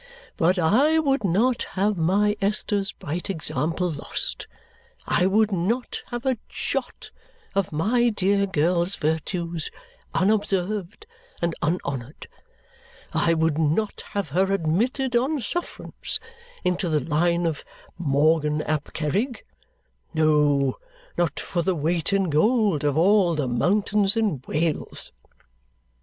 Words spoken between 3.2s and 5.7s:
example lost; I would